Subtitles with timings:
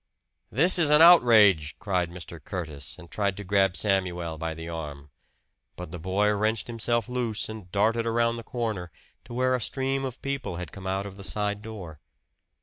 [0.51, 2.43] "This is an outrage!" cried Mr.
[2.43, 5.11] Curtis, and tried to grab Samuel by the arm;
[5.75, 8.91] but the boy wrenched himself loose and darted around the corner,
[9.25, 11.99] to where a stream of people had come out of the side door.